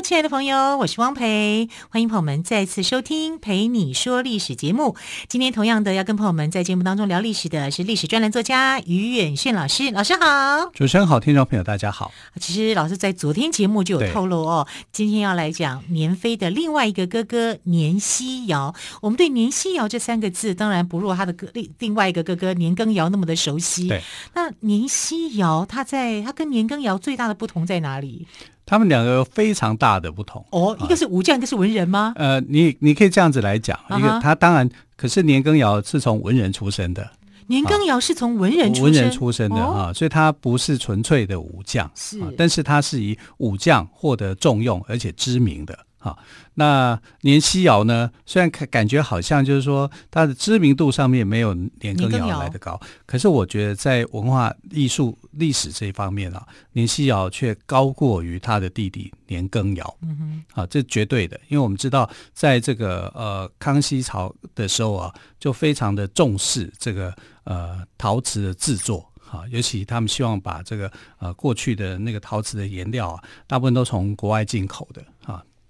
[0.00, 4.96] 亲爱的朋友，我是汪培，欢迎朋友们再次收听《陪你说历史》节目。
[5.28, 10.70] 今天同样的要跟朋友们在节目当中聊历史的是历史专栏作家于远炫老师，老师好。
[10.74, 12.10] 主持人好，听众朋友大家好。
[12.40, 18.74] 其实老师在昨天节目就有透露哦，今天要来讲年妃的另外一个哥哥年希尧。
[19.00, 23.88] 我们对年希尧这三个字，当然不如他的哥另另外一个哥哥年羹尧那么的熟悉。
[23.88, 24.02] 对，
[24.34, 28.26] 那年希尧他在他跟年羹尧最大的不同在哪里？
[28.64, 30.44] 他们两个有非常大的不同。
[30.50, 32.12] 哦，一个是武将，啊、一个是文人吗？
[32.16, 37.10] 呃，你你可以这样子来讲，一个他当然，可是年羹尧是从文人出身的，
[37.48, 45.78] 年羹尧是从文人出身，文人出身的啊，哦、所以他不是纯粹的武将，是、啊，但是他是以武将获得重用而且知名的。
[46.02, 46.18] 好，
[46.54, 48.10] 那年希尧呢？
[48.26, 59.96] 虽然感感觉好像就是说他的知名度上面没有年羹尧来得高，可是我觉得在文化艺术历史这一方面啊，年希尧却高过于他的弟弟年羹尧。
[60.02, 75.11] 嗯哼，啊，这绝对的，因为我们知道，在这个呃康熙朝的时候啊，就非常的重视这个呃陶瓷的制作，啊，尤其他们希望把这个呃过去的那个陶瓷的颜料啊，大部分都从国外进口的啊。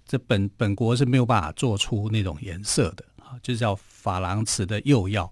[0.07, 5.31] 这本本国是没有办法做出那种颜色的啊，就叫珐琅瓷的釉药。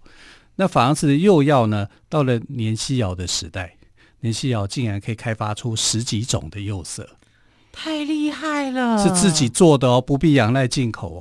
[0.55, 3.75] 那珐琅瓷的釉药呢，到了年希尧的时代，
[4.19, 7.07] 年希尧竟然可以开发出十几种的釉色，
[7.71, 8.97] 太厉害了！
[8.97, 11.19] 是自己做的哦，不必仰赖进口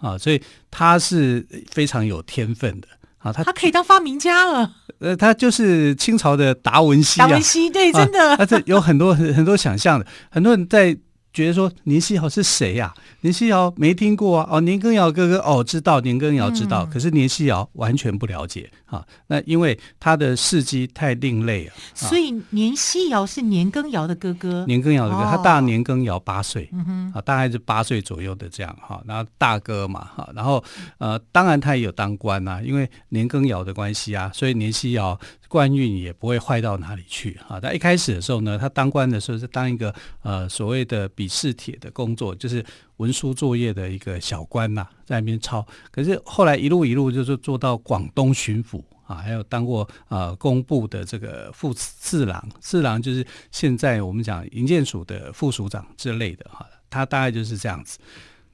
[0.00, 2.88] 哦啊，所以他是非常有天分的
[3.18, 4.74] 啊，他他可以当发明家了。
[4.98, 10.96] 呃，他就是清朝的达文西啊，达文西对，真的，他这有很多很很多想象的，很多人在。
[11.32, 13.20] 觉得说年希尧是谁呀、啊？
[13.22, 14.48] 年希尧没听过啊！
[14.50, 19.04] 哦，年羹尧哥哥哦，知道年羹尧知道，嗯、可是年希尧完全不了解啊。
[19.28, 24.64] 那因为他的事迹太另类了，所以年希尧是年羹尧的哥哥。
[24.66, 26.68] 年羹尧的哥哥，他大年羹尧八岁，
[27.14, 29.02] 啊，大概是八岁左右的这样哈。
[29.06, 30.62] 然后大哥嘛哈，然后
[30.98, 35.18] 呃，当然他也有当官呐、啊，因为年羹尧的关系啊，所以年希尧。
[35.52, 37.60] 官运也不会坏到哪里去啊！
[37.60, 42.64] 他一开始的时候呢，他当官的时候是当一个呃所谓的笔试帖的工作，就是
[42.96, 45.66] 文书作业的一个小官呐、在那边抄。
[45.90, 56.66] 可是后来一路一路就是做到广东巡抚啊，还有当过呃工部的这个副侍郎，侍郎就是现在我们讲营建署的副署长之类的哈。
[56.88, 57.98] 他大概就是这样子。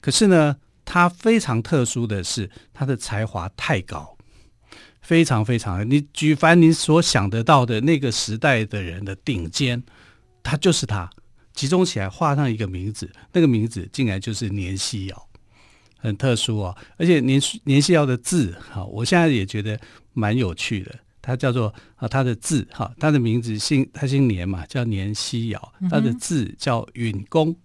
[0.01, 4.17] 可是呢，他非常特殊的是，他的才华太高。
[5.09, 9.81] 非常非常，你举凡你所想得到的那个时代的人的顶尖，
[10.43, 11.09] 他就是他，
[11.51, 15.27] 集中起来画上一个名字，那个名字竟然就是年希尧，
[15.97, 16.77] 很特殊哦！
[16.97, 19.79] 而且年年希尧的字哈，我现在也觉得
[20.13, 20.93] 蛮有趣的，
[21.23, 27.55] 他叫做啊，他的字哈，他的名字姓他姓年嘛，叫年希尧，他的字叫允恭，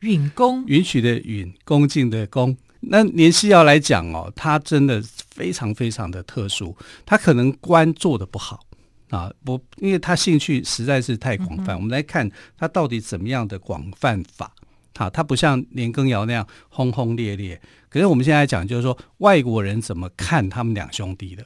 [0.00, 2.56] 允恭，允许的允，恭敬的恭。
[2.80, 5.00] 那年希尧来讲哦，他真的
[5.34, 6.76] 非常非常的特殊，
[7.06, 8.60] 他可能官做的不好
[9.08, 11.74] 啊，不，因为他兴趣实在是太广泛。
[11.74, 14.52] 嗯、我们来看他到底怎么样的广泛法，
[14.94, 17.60] 啊，他不像年羹尧那样轰轰烈烈。
[17.88, 21.44] 可是我们现在讲，就是说外国人怎么看他们两兄弟的？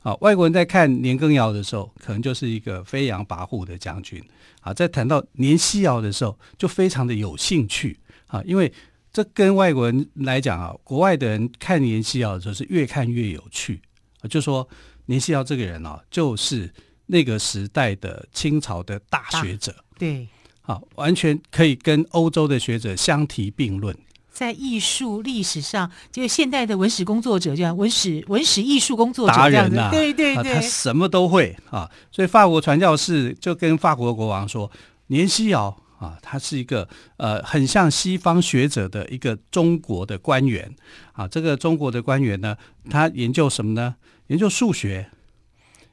[0.00, 4.22] 啊，外国人在看年羹尧的时候，可能就是一个飞扬跋扈的将军。
[4.60, 8.72] 啊，在谈到年希尧的时候，就非常的有兴趣啊，因为。
[9.18, 13.82] 这跟外国人来讲啊，国外的人看年希尧的时候是越看越有趣
[14.20, 14.68] 啊，就说
[15.06, 16.72] 年希尧这个人啊，就是
[17.06, 20.28] 那个时代的清朝的大学者，对，
[20.62, 23.92] 啊，完全可以跟欧洲的学者相提并论。
[24.30, 31.90] 在艺术历史上，就是现代的文史工作者，这样文史文史艺术工作者达人呐，对对对，他什么都会啊。
[32.12, 34.70] 所以法国传教士就跟法国国王说，
[35.08, 35.76] 年希尧。
[35.98, 40.74] 啊，他是一个呃，很像西方学者的一个中国的官员
[41.12, 41.26] 啊。
[41.26, 42.56] 这个中国的官员呢，
[42.88, 43.96] 他研究什么呢？
[44.28, 45.10] 研究数学，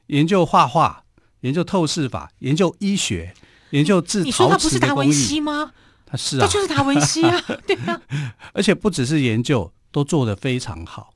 [0.06, 1.04] 研究画画，
[1.40, 3.34] 研究透视法，研究医学，
[3.70, 4.48] 研究制陶瓷的工艺。
[4.48, 5.72] 你说他不是达文西吗？
[6.06, 8.00] 他是啊，这就是达文西啊， 对啊。
[8.54, 11.14] 而且不只是研究，都做得非常好。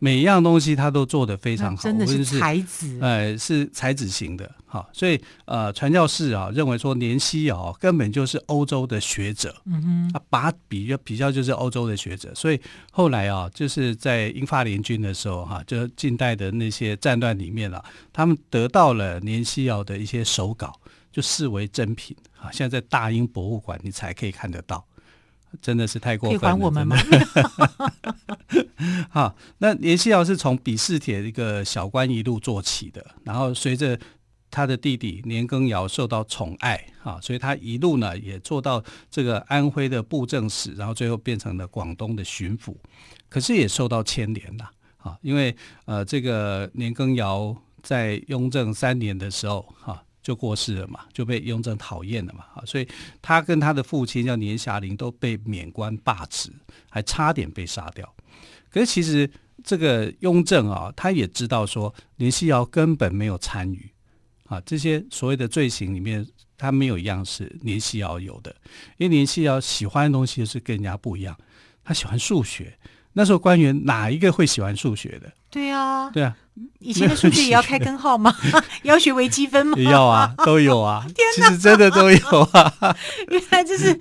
[0.00, 12.60] 每一样东西他都做得非常好，真的是才子，呃，是才子型的，哈，所以呃，传教士啊认为说年希尧根本就是欧洲的学者，嗯哼，啊，把比较比较就是欧洲的学者，所以
[12.92, 20.72] 后来啊，就是在英法联军的时候哈、啊，就近代的那些战乱里面啊，他们得到了年希尧的一些手稿，
[21.10, 24.84] 就视为珍品啊，现在在大英博物馆你才可以看得到。
[25.60, 26.96] 真的是太过分了，可以还我们吗？
[29.10, 33.98] 好，那年希尧是从比氏铁一个小官一路做起的，然后随着
[34.50, 42.76] 他的弟弟年羹尧受到宠爱，哈，所以他一路呢也做到这个安徽的布政使，然后最后变成了广东的巡抚，
[43.28, 44.64] 可是也受到牵连呐，
[44.98, 45.54] 啊，因为
[45.86, 50.02] 呃这个年羹尧在雍正三年的时候，哈。
[50.28, 52.86] 就过世了嘛，就被雍正讨厌了嘛，啊，所以
[53.22, 56.52] 他跟他的父亲叫年遐龄都被免官罢职，
[56.90, 58.14] 还差点被杀掉。
[58.70, 59.30] 可是其实
[59.64, 63.90] 这个雍正啊，他也知道说年希尧根本没有参与
[64.44, 66.26] 啊，这些所谓的罪行里面，
[66.58, 68.54] 他没有一样是年希尧有的，
[68.98, 71.34] 因为年希尧喜欢的东西是跟人家不一样，
[71.82, 72.78] 他喜欢数学。
[73.14, 75.32] 那时候官员哪一个会喜欢数学的？
[75.50, 76.36] 对啊，对啊，
[76.80, 78.34] 以前的数据也要开根号吗？
[78.82, 79.76] 也 要学微积分吗？
[79.78, 81.04] 也要啊，都有啊。
[81.14, 82.96] 天哪，其实真的都有啊。
[83.28, 83.98] 原来就是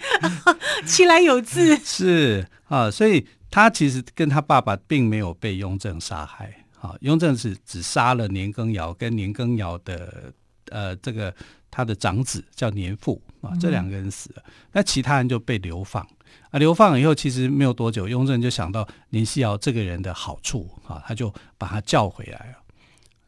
[0.85, 1.77] 其来有自。
[1.77, 6.65] 是啊，所以他其实跟他爸爸并没有被雍正杀害。
[6.81, 10.31] 啊，雍正是只杀了年羹尧跟年羹尧的
[10.69, 11.33] 呃这个
[11.77, 16.01] 他的长子叫年富啊，这两个人死了，那、嗯、其他人就被流放。
[16.49, 22.57] 啊，流放以后其实没有多久，雍正就想到年希尧这个人的好处啊，他就把他叫回来了，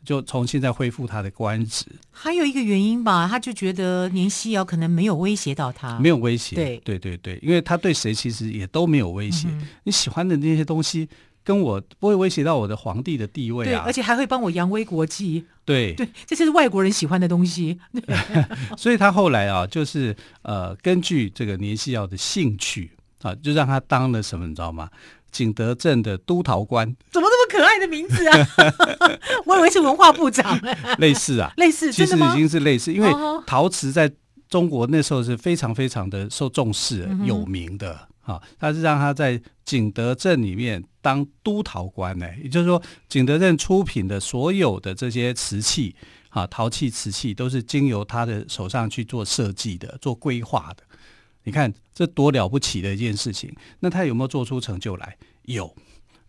[0.03, 1.85] 就重新再恢复他的官职。
[2.09, 6.55] 还有一个原因吧，他就觉得年希尧可能没有威胁到他，没有威胁。
[6.55, 9.47] 对对对对，因为他对谁其实也都没有威胁。
[9.51, 11.07] 嗯、你喜欢的那些东西，
[11.49, 15.43] 跟我不会威胁到我的皇帝的地位啊，对，而且还会帮我扬威国际。
[15.65, 17.79] 对 对，这是外国人喜欢的东西。
[18.77, 22.91] 所以他后来啊，就是呃，根据这个年希尧的兴趣。
[23.23, 24.87] 啊，就让他当了什么，你知道吗？
[25.31, 28.47] 景德镇的督陶官，怎么这么可爱的名字啊？
[29.47, 30.55] 我以为是文化部长。
[30.99, 33.11] 类似啊，类似，其实已经是类似，因为
[33.47, 34.09] 陶瓷在
[34.47, 38.07] 中国那时候是非常非常的受重视、嗯、有名的。
[38.29, 45.95] 啊，他是让他在景德镇里面当督陶官呢，也就是说，景德镇出品的所有的这些瓷器，
[46.29, 50.83] 啊，陶器、瓷器都是经由他的手上去做设计的、做规划的。
[51.45, 55.17] 你看这多了不起的一件事情，那他有没有做出成就来？
[55.45, 55.75] 有，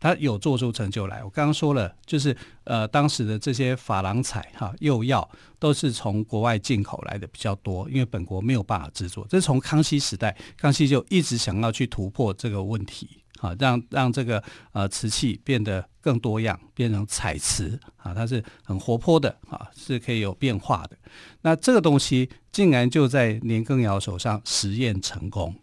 [0.00, 1.22] 他有做出成就来。
[1.22, 9.26] 我刚刚说了，就是呃，当时的这些珐琅彩哈釉药都是从国外进口来的比较多，因为本国没有办法制作。
[9.28, 13.08] 这是从康熙时代，康熙就一直想要去突破这个问题。
[13.40, 20.98] 啊，让让这个呃瓷器变得更多样，变成彩瓷啊，它是很活泼的啊，是可以有变化的。
[21.40, 25.56] 那这个东西竟然就在年羹尧手上实验成功，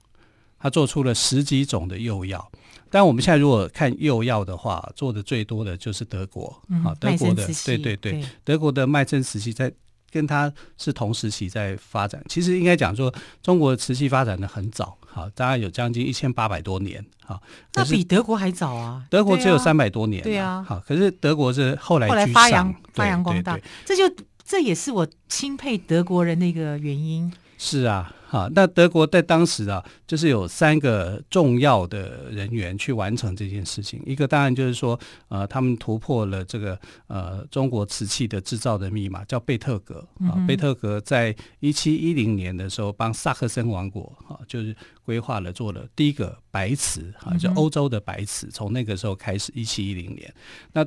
[0.57, 2.51] 他做出了十几种的釉药。
[2.89, 6.47] 但我们现在如果看釉药的话，做的最多的就是德国
[6.83, 9.71] 啊，德国的对对对，德国的麦森时期在。
[10.09, 13.13] 跟他是同时期在发展，其实应该讲说，
[13.43, 17.39] 中国的瓷器发展的很早，好，大概有将近一千八百多年，好，
[17.73, 24.03] 那比德国还早啊，德国只有三百多年，对啊，好，可是德国是后来后来发扬发扬光大，这就
[24.45, 27.31] 这也是我钦佩德国人的一个原因。
[27.57, 28.15] 是啊。
[28.29, 34.01] 好，那德国在当时啊，就是有三个重要的人员去完成这件事情。
[34.05, 40.35] 一个当然就是说，呃，他们突破了这个呃中国瓷器的制造的密码，叫贝特格啊。
[40.45, 48.49] 贝特格在一七一零年的时候，帮萨克森王国啊，就是规划了做了第一个白瓷啊，就欧洲的白瓷。
[48.51, 50.33] 从那个时候开始，一七一零年，
[50.73, 50.85] 那。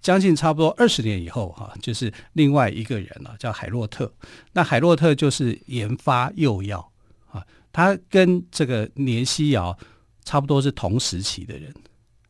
[0.00, 4.10] 将近差不多二十年以后，哈，就是另外一个人了，叫海洛特。
[4.52, 6.88] 那海洛特就是研发釉药
[7.32, 9.76] 啊，他跟这个年希尧
[10.24, 11.74] 差不多是同时期的人，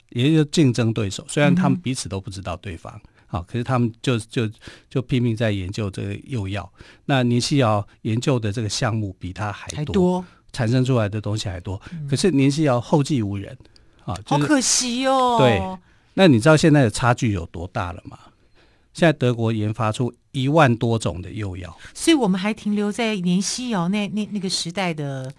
[0.08, 1.22] 也就是竞争对手。
[1.28, 4.48] 虽然他们彼此都不知道对方，啊，可是他们就就
[4.88, 6.72] 就拼命在研究这个釉药。
[7.04, 11.80] 那年希尧研究的这个项目比他还多，产生出来的东西还多。
[12.08, 13.54] 可是年希尧后继无人，
[14.04, 15.36] 啊，好可惜哦。
[15.38, 15.60] 对。
[16.14, 18.18] 那你知道现在的差距有多大了吗？
[18.92, 25.32] 现在德国研发出一万多种的幼药，所以我们还停留在年希尧那那那个时代的，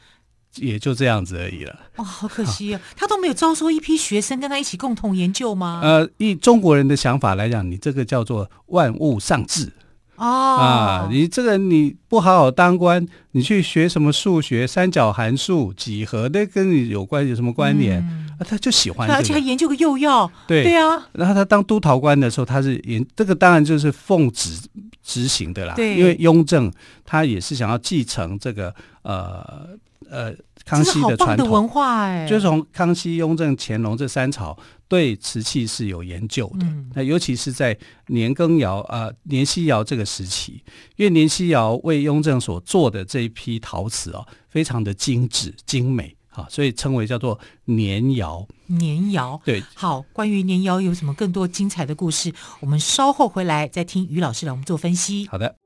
[0.56, 1.78] 也就这样子而已了。
[1.98, 2.82] 哇，好可惜啊！
[2.96, 5.82] 他都没有招收一批学生跟他一起共同研究吗？
[5.84, 9.74] 呃，以中国人的想法来讲，你这个叫做万物丧志。
[10.16, 18.02] 哦啊，你这个你不好好当官，你去学什么数学、三角函数、几何，那跟你有关有什么关联？
[18.44, 20.32] 他就喜欢、这个，而且还研究个幼药。
[20.48, 21.08] 对对啊。
[21.14, 24.60] 然后他当督陶官的时候，他是研这个，当然就是奉旨
[25.04, 25.74] 执行的啦。
[25.76, 26.72] 对，因为雍正
[27.06, 29.70] 他也是想要继承这个呃
[30.10, 30.34] 呃
[30.66, 34.58] 康熙的传统的文化，哎，就是从康熙、雍正、乾隆这三朝
[34.88, 36.66] 对瓷器是有研究的。
[36.66, 40.64] 嗯、那尤其是在年羹尧呃年希尧这个时期，
[40.96, 46.16] 因为年希尧为雍正所做的这一批陶瓷哦，非常的精致精美。
[46.34, 48.48] 好，所以称为叫做年窑。
[48.68, 49.62] 年窑，对。
[49.76, 52.34] 好，关于年窑有什么更多精彩的故事？
[52.62, 55.28] 我们稍后回来再听于老师来我们做分析。
[55.28, 55.58] 好的。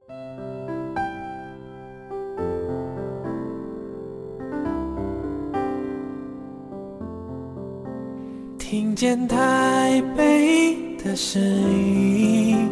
[8.58, 12.68] 听见台北的声音，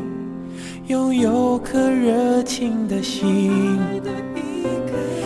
[0.87, 3.79] 拥有颗热情的心。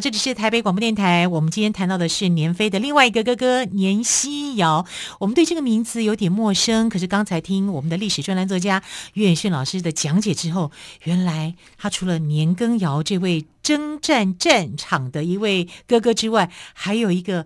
[0.00, 1.28] 这里是台北广播电台。
[1.28, 4.86] 我们今天谈到的是年飞的另外一个哥哥年希尧。
[5.18, 10.72] 我们对这个名字有点陌生，可是刚才听我们的历史专栏作家岳远逊老师的讲解之后，
[11.04, 17.44] 原来他除了年羹尧这位征战战场的一位哥哥之外，还有一个。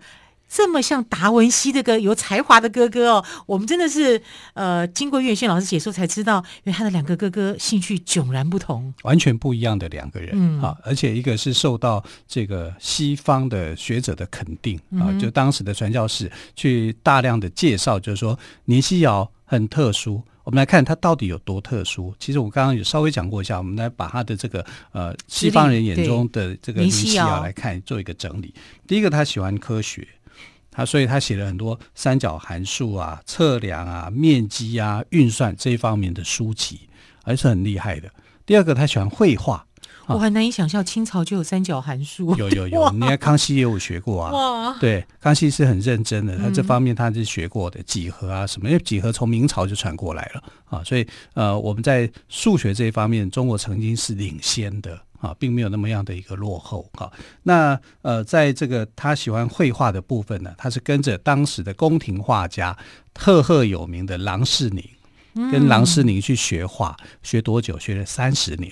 [0.55, 10.31] 这么像达文西这个有才华的哥哥哦，我们真的是呃，经过岳轩老师解说才知道，因为他的两个哥哥兴趣迥然不同，完全不一样的两个人。
[10.35, 20.23] 嗯，好，而且一个是受到这个西方的学者的肯定啊，就当时的传教士去大量的介绍，就是说尼西尧很特殊。
[20.45, 22.15] 我们来看他到底有多特殊。
[22.21, 28.55] 其实我刚刚有稍微讲过一下，我们来把他的这个呃西方人眼中的这个尼西窑来看，做一个整理。
[28.87, 30.07] 第一个，他喜欢科学。
[30.75, 36.81] 他所以，他写了很多三角函数啊、测量啊、面积啊、运算这一方面的书籍，
[37.23, 38.11] 还是很厉害的。
[38.45, 39.65] 第二个，他喜欢绘画。
[40.07, 42.35] 我很难以想象清朝就有三角函数。
[42.37, 44.33] 有有有， 你看康熙也有学过啊。
[44.33, 44.77] 哇！
[44.79, 50.83] 对，康熙是很认真的，他这方面他是学过的，几何啊什么，因为几何从明朝就传过来了啊。
[50.85, 54.99] 所以呃，我们在数学这一方面，中国曾经是领先的。
[55.21, 57.11] 啊，并没有那么样的一个落后哈。
[57.45, 62.77] 那呃，在这个他喜欢绘画的部分呢，他是跟着当时的宫廷画家
[63.19, 64.85] 赫赫有名的郎世宁，
[65.51, 67.79] 跟郎世宁去学画，学多久？
[67.79, 68.71] 学了三十年，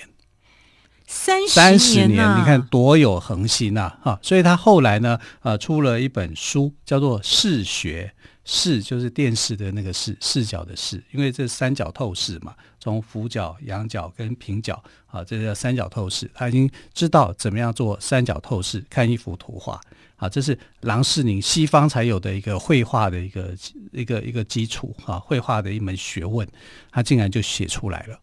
[1.12, 3.92] 三十年，三十年，你看多有恒心呐！
[4.02, 8.12] 哈，所以他后来呢，呃，出了一本书，叫做《视学》。
[8.44, 16.28] 视就是电视的那个视，视角的视，因为这三角透视嘛，从俯角、仰角跟平角，啊，这叫三角透视。
[16.34, 19.80] 他已经知道怎么样做三角透视，看一幅图画，
[20.16, 23.54] 啊，这是郎世宁西方才有的一个绘画的一个
[23.92, 26.44] 一个一个基础，啊，绘画的一门学问，
[26.90, 28.18] 他竟然就写出来了，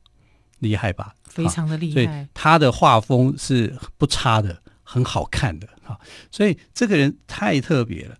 [0.60, 1.16] 厉害吧？
[1.26, 1.94] 非常的厉害。
[1.94, 6.00] 所以他的画风是不差的，很好看的，哈，
[6.32, 8.18] 所以这个人太特别了，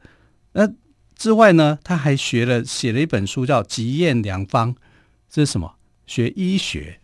[0.54, 0.70] 那。
[1.16, 4.74] 之外呢，他还学了写了一本书，叫《极验良方》，
[5.30, 5.76] 这是什么？
[6.08, 6.99] 学医学。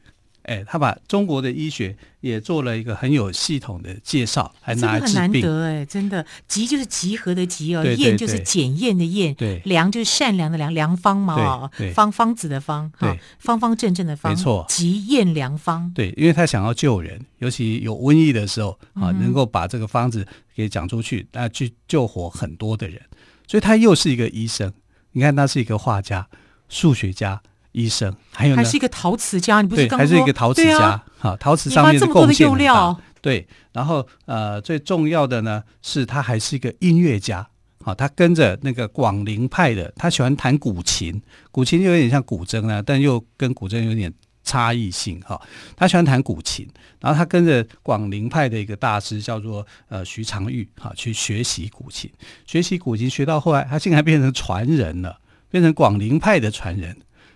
[0.45, 5.13] 哎，他把中国的医学也做了一个很有系统的介绍，还拿来治病。
[5.13, 6.25] 很难得哎，真的。
[6.47, 14.65] 集就是集合的集哦，验就是检验的验，对，良就是善良的良，良方嘛哦，方方子的方，对，方方正正的方，没错。
[14.69, 20.25] 集验良方，对，因为他想要救人，尤其有瘟疫的时候啊，能够把这个方子
[20.55, 23.01] 给讲出去，那去救活很多的人。
[23.47, 24.73] 所以他又是一个医生，
[25.11, 26.27] 你看他是一个画家、
[26.67, 27.41] 数学家、
[27.75, 32.97] 医生，还有呢，还是一个陶瓷家，你不是刚还是一个陶瓷家，好、啊，陶瓷上面的贡献很大。
[33.21, 37.45] 对，然后呃，最重要的呢是他还是一个音乐家，
[37.83, 44.11] 好，他跟着那个广陵派的，他喜欢弹古琴，古琴就有点像古筝啊，但又跟古筝有点。
[44.47, 45.41] 差异性哈，
[45.75, 52.07] 他喜欢弹古琴，然后他跟着广陵派的一个大师叫做呃徐长玉哈去学习古琴，
[52.45, 55.17] 学习古琴学到后来，他竟然变成传人了，
[55.49, 56.95] 变成广陵派的传人。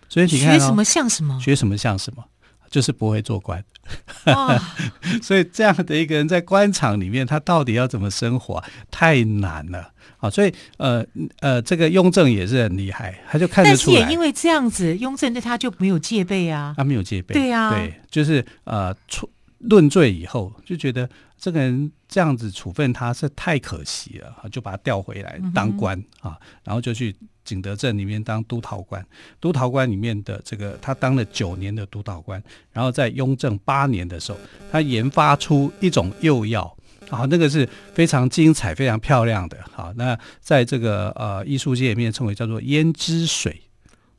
[0.10, 2.24] 所以你看，学什么像什么，学什么像什么，
[2.70, 3.63] 就是不会做官。
[5.24, 9.92] 所以这样的一个人在官场里面，他到底要怎么生活，太难了。
[10.18, 11.06] 好，所以呃
[11.39, 14.00] 呃，这个雍正也是很厉害，他就看得出来。
[14.00, 16.74] 但是也因为这样子，雍正对他就没有戒备啊。
[16.75, 27.16] 他没有戒备，对啊，对，就是呃出论罪以后，就觉得这个人这样子处分他是太可惜了，就把他调回来当官啊，然后就去
[27.50, 29.03] 景德镇里面当督陶官。
[29.41, 32.41] 督陶官里面的这个，他当了九年的督陶官，
[32.72, 34.38] 然后在雍正八年的时候，
[34.72, 36.75] 他研发出一种釉药。
[37.10, 39.58] 好，那个是非常精彩、非常漂亮的。
[39.72, 43.63] 好，那在这个呃艺术界里面称为叫做胭脂水，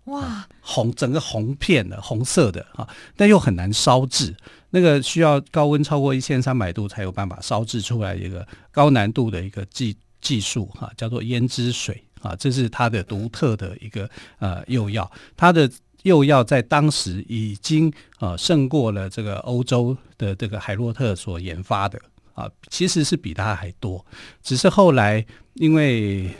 [0.06, 4.34] 哇，红整个红片的红色的啊，但又很难烧制，
[4.70, 14.08] 那个需要高温超过一千三百度才有办法烧制出来一个高难度的一个技技术哈，叫做胭脂水啊，这是它的独特的一个
[14.38, 15.70] 呃釉药，它的
[16.02, 22.00] 釉药在当时已经呃胜过了这个欧洲的这个海洛特所研发的。
[22.32, 24.02] 啊，其实是比他还多，
[24.40, 26.30] 只是后来因为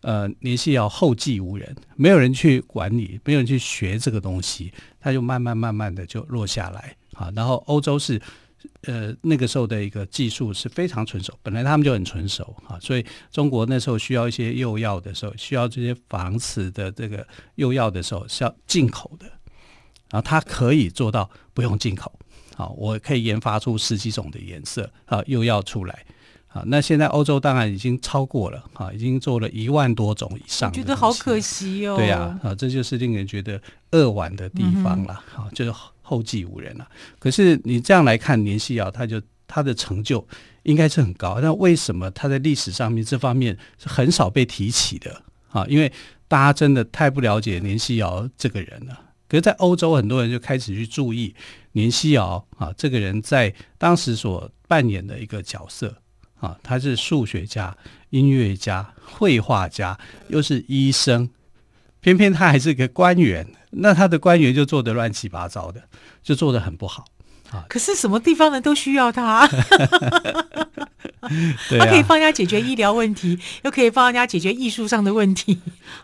[0.00, 7.30] 呃年希尧后继无人，没有人去管理，没有人去学这个东西，他就慢慢慢慢的就落下来啊。
[7.36, 8.18] 然后欧洲是
[8.82, 19.26] 呃那个时候的一个技术是非常纯熟，本来他们就很纯熟啊，所以中国那时候需要一些釉药的时候，需要这些仿瓷的这个釉药的时候是要进口的，
[20.10, 22.12] 然后它可以做到不用进口。
[22.54, 26.06] 好，我可以研发出十几种的颜色，啊，釉药出来，
[26.56, 30.72] 啊，那现在欧洲当然已经超过了，啊，已经做了一万多种以上。
[30.72, 31.96] 觉得好可惜哦。
[31.96, 33.60] 对呀，啊，这就是令人觉得
[33.90, 36.88] 扼腕的地方了，啊，就是后继无人了。
[37.18, 40.26] 可是你这样来看，年希尧他就他的成就
[40.62, 45.22] 应该是很高，那为什么他在历史上面这方面是很少被提起的？
[45.50, 45.92] 啊，因为
[46.26, 48.98] 大家真的太不了解年希尧这个人了。
[49.28, 51.34] 可是，在欧洲，很多人就开始去注意
[51.72, 55.94] 年希尧啊，这个人在当时所扮演的一个角色
[56.40, 57.74] 啊，他是数学家、
[58.10, 61.30] 音乐家、绘画家，又是医生，
[62.00, 65.82] 偏偏他还是个官员，那他的官员就做得乱七八糟的，
[66.22, 67.04] 就做得很不好
[67.50, 67.64] 啊。
[67.68, 69.48] 可是什么地方人都需要他，
[71.68, 75.60] 对啊，他可以帮人家解决医疗问题，又可以帮人家解决艺术上的问题。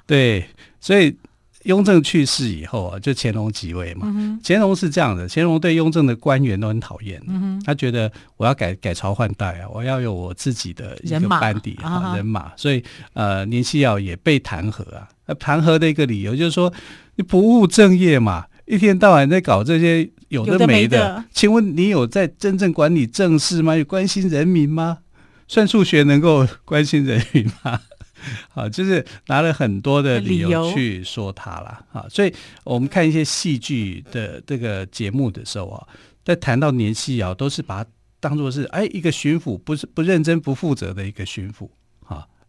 [0.06, 0.48] 对，
[0.80, 1.16] 所以。
[1.64, 4.06] 雍正去世以后啊，就乾隆即位嘛。
[4.06, 7.22] 嗯、乾隆是这样的，乾隆对雍正的官员都很讨厌。
[7.28, 12.52] 嗯、他觉得我要改改朝换代啊，我要有我自己的一个班底啊、人马。
[12.56, 15.08] 所以呃，年希尧也被弹劾啊。
[15.38, 16.72] 弹劾的一个理由就是说，
[17.16, 20.66] 你不务正业嘛，一天到晚在搞这些有的没的。
[20.66, 23.76] 没的请问你有在真正管理政事吗？
[23.76, 24.98] 有关心人民吗？
[25.48, 27.78] 算数学能够关心人民吗？
[28.50, 32.32] 好，就是拿了很多的理由去说他了啊，所以
[32.64, 35.86] 我们看一些戏剧的这个节目的时候啊，
[36.24, 41.81] 在谈到年希尧，都是把它当做是哎一个巡抚，不是不认真、不负责的一个巡抚啊。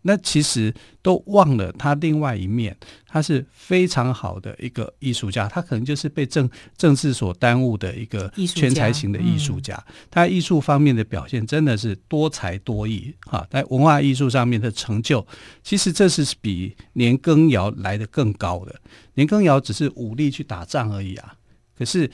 [0.04, 9.76] 那其实都忘了他另外一面，他是非常好的一个艺术家，他可能就是被政政治所耽误的一个全才型的艺术家。
[9.88, 15.26] 嗯、他艺术方面的表现真的是多才多艺哈，在文化艺术上面的成就，
[15.64, 18.80] 其实这是比年羹尧来的更高的。
[19.16, 21.34] 年羹尧只是武力去打仗而已啊，
[21.78, 22.10] 可是。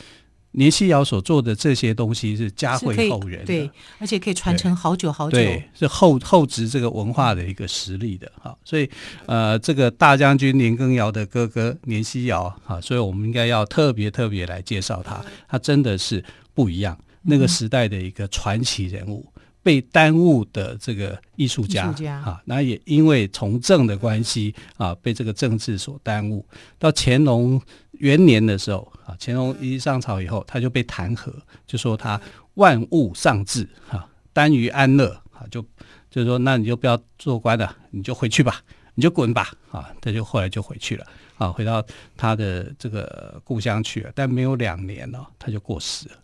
[0.52, 8.58] 年希尧所做的这些东西是嘉惠后人，对，而且可以传承好久好久，对，是后后植这个文化的一个实力的哈。
[8.66, 8.90] 所以
[9.28, 16.24] 呃，这个大将军年羹尧的哥哥年希尧哈，所以我们应该要特别特别来介绍他，他真的是
[16.56, 21.94] 不一样，那个时代的一个传奇人物，嗯、被耽误的这个艺术家
[22.26, 26.44] 啊，那也因为从政的关系啊，被这个政治所耽误，
[26.80, 27.62] 到乾隆。
[28.00, 31.32] 元年的时候啊，乾隆一上朝以后，他就被弹劾，
[31.66, 32.20] 就说他
[32.56, 35.62] 万物丧志哈，耽于安乐啊，就
[36.10, 38.62] 就是说，那你就不要做官了，你就回去吧，
[38.96, 41.06] 你就滚吧啊，他就后来就回去了
[41.38, 41.86] 啊，回到
[42.18, 46.16] 他的这个故乡去了，但没有两年呢，他就过世了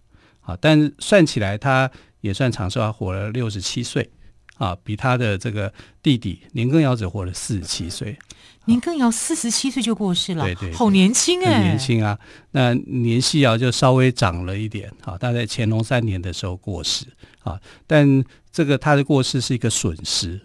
[0.41, 1.89] 啊，但算起来他
[2.21, 4.09] 也算长寿，他活了六十七岁
[4.57, 8.17] 啊，比他的这个弟弟年羹尧只活了四十七岁。
[8.65, 12.17] 年羹尧四十七岁就过世了，对对，好年轻哎，很年轻啊。
[12.51, 17.06] 那年希尧就稍微长了一点，啊，大概乾隆三年的时候过世，
[17.43, 20.41] 啊，但这个他的过世是一个损失，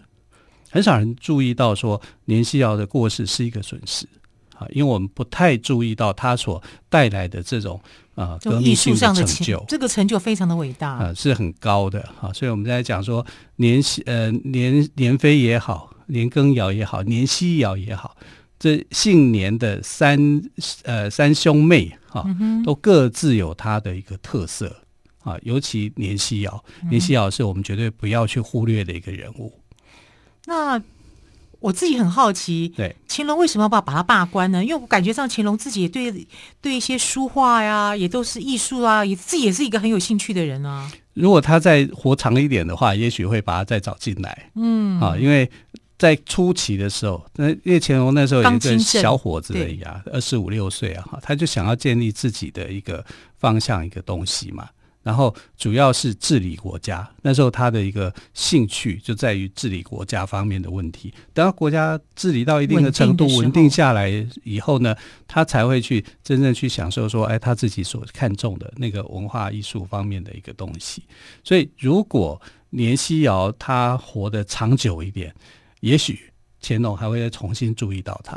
[0.69, 4.07] 很少人注意到说年希尧的过世是一个损失，
[4.55, 7.81] 啊，因为我们不太注意到他所带来的这种
[8.13, 15.90] 啊革命性的成就，这个成就非常的伟大，啊，是很高的，啊，所以我们在讲说年希呃年年妃也好。
[16.11, 18.17] 年羹尧也好，年希尧也好，
[18.59, 20.41] 这姓年的三
[20.83, 22.25] 呃三兄妹哈、啊，
[22.65, 24.83] 都各自有他的一个特色
[25.23, 25.37] 啊。
[25.43, 29.53] 尤其年希尧，年希尧是我们绝对不要去忽略的一个人物。
[30.45, 30.81] 那
[31.59, 34.63] 我自己很好奇，对乾隆为什么要把把他罢官呢？
[34.63, 36.27] 因为我感觉上乾隆自己也对
[36.59, 40.91] 对一些书画呀，也都是艺术啊，也自己也是一个很有兴趣的人啊。
[41.13, 44.49] 如果他再活长一点的话，也许会把他再找进来。
[44.55, 45.47] 嗯，啊，因为
[46.01, 53.05] 在初期的时候，那因为乾隆那时候也是个小伙子而已啊，二十五六岁啊，哈，他就想要建立自己的一个
[53.37, 54.67] 方向，一个东西嘛。
[55.03, 61.13] 然后主要是治理国家，那时候他的一个兴趣就在于治理国家方面的问题。
[61.35, 64.09] 等到国家治理到一定的程度，稳定下来
[64.43, 64.95] 以后呢，
[65.27, 71.03] 他才会去真正去享受说，哎，他自己所看重的那个文化艺术方面的一个东西。
[71.43, 75.31] 所以，如果年希尧他活得长久一点，
[75.81, 78.35] 也许乾隆还会再重新注意到他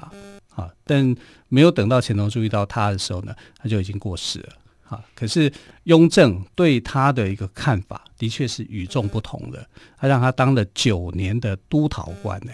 [0.54, 0.70] 啊。
[0.85, 1.16] 但
[1.48, 4.48] 没有等到乾隆注意到他的时候呢，他就已经过世了。
[4.88, 5.50] 啊，可是
[5.85, 9.66] 雍正对他的一个看法的确是与众不同的。
[9.96, 12.52] 他让他当了九年的督陶官呢，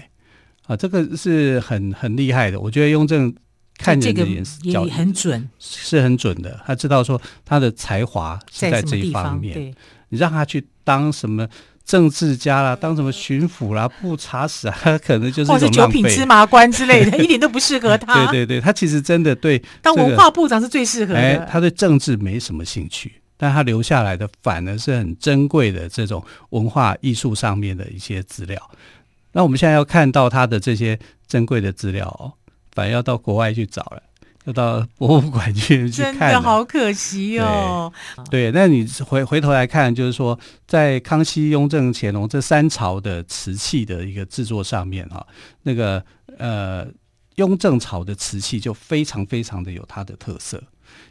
[0.66, 2.60] 啊，这个是很很厉害的。
[2.60, 3.34] 我觉得雍正
[3.78, 6.60] 看人的眼也很准，是很准的。
[6.64, 9.74] 他知道说他的才华是在这一方面。
[10.08, 11.48] 你让他去当什么？
[11.90, 15.50] 政治家啦，当什么巡抚啦、布查使啊，他 可能就是。
[15.50, 18.26] 或者九品芝麻官之类的， 一点都不适合他。
[18.26, 21.18] 对对对，他其实真的对、这个、当文化部长是最适合的。
[21.18, 28.70] 哎，他对政治没什么兴趣，但他留下来的反而是很珍贵的这种文化艺术上面的一些资料。
[29.32, 32.30] 那我们现在要看到他的这些珍贵的资料哦，
[32.72, 34.00] 反而要到国外去找了。
[34.46, 37.92] 要到博物馆去去看，真的好可惜哦。
[38.30, 45.26] 对，那你回回头来看，就是说，在康熙、雍正、乾隆这三朝的瓷器的一个制作上面，哈，
[45.62, 46.02] 那个
[46.38, 46.86] 呃，
[47.36, 50.62] 雍正朝的瓷器就非常非常的有它的特色。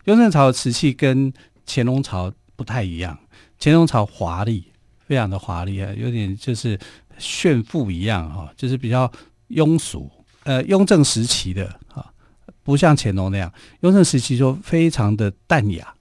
[0.05, 1.31] 雍正朝的瓷器跟
[1.67, 3.15] 乾隆朝不太一样，
[3.59, 4.71] 乾隆朝华丽，
[5.05, 6.79] 非常的华丽啊，有点就是
[7.19, 9.09] 炫富一样哈，就是比较
[9.49, 10.09] 庸俗。
[10.45, 12.11] 呃，雍正时期的哈。
[12.69, 15.91] 不像乾隆那样，雍正时期就非常的淡雅，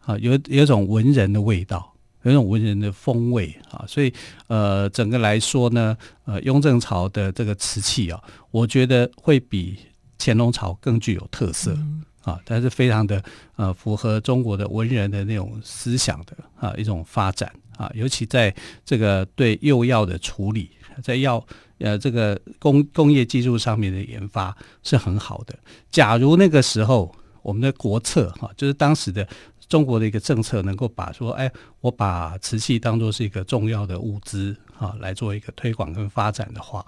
[0.00, 4.12] 啊，有有一种文人的味道，有一种文人的风味啊，所以
[4.48, 9.78] 呃，整个来说呢，呃，雍正朝的这个瓷器啊，我觉得会比
[10.18, 13.22] 乾隆朝更具有特色、嗯、啊，但是非常的
[13.54, 18.52] 呃符合中国的文人的那种思想的啊一种发展啊，尤其在
[18.84, 21.46] 这个对釉药的处理，在药。
[21.78, 25.54] 呃，这个工工业技术上面的研发是很好的。
[25.90, 29.28] 假如那个时候我们的国策哈，就是当时的
[29.68, 36.84] 中国的一个政策，能够把说，哎，我把瓷器当作是一个重要的物资哈，来做一个推广跟发展的话，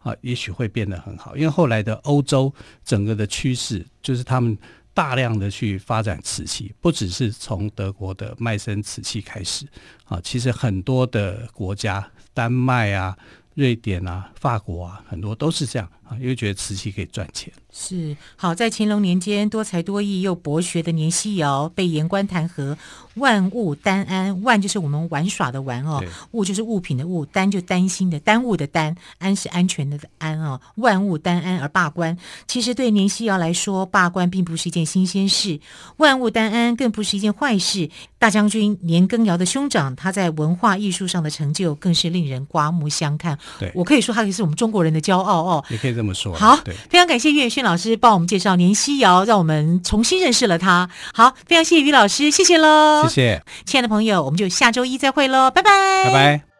[0.00, 1.36] 啊，也许会变得很好。
[1.36, 2.52] 因为后来的欧洲
[2.84, 4.58] 整个的趋势，就是他们
[4.92, 9.66] 大量的去发展瓷器，不只是从德国的麦森瓷器开始
[10.04, 13.16] 啊，其实很多的国家，丹麦啊。
[13.54, 15.88] 瑞典啊，法国啊，很多都是这样。
[16.04, 17.52] 啊，因为觉得瓷器可以赚钱。
[17.74, 22.76] 是好，在乾隆年间，多才多艺又博学的年希尧被言官弹劾，
[23.14, 32.14] 万物耽安，万就是我们玩耍的玩哦，物就是物品的物，担就担心的耽误的担，安是安全的安哦，万物耽安而罢官。
[32.46, 35.58] 其实对年希尧来说，罢官并不是一件新鲜事，
[35.96, 37.88] 万物耽安更不是一件坏事。
[38.18, 43.36] 大将军年羹尧的兄长，他在文化艺术上的成就更是令人刮目相看。
[43.58, 46.34] 对，我可以说他也是我们中国人的骄傲哦，也可以这么说。
[46.34, 46.56] 好，
[46.88, 50.88] 非常感谢岳轩老师帮我们介绍年希尧，让我们重新认识了他。
[51.14, 53.04] 好，非常谢谢于老师，谢谢喽。
[53.04, 55.70] 谢谢，亲爱的朋友，我们就下周一再会喽，拜拜，
[56.06, 56.51] 拜拜。